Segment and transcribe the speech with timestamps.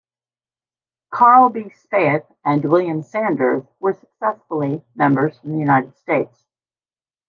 [1.11, 1.71] Carl B.
[1.83, 6.43] Spaeth and William Sanders were successively members from the United States.